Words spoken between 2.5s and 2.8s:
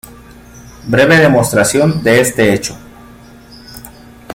hecho.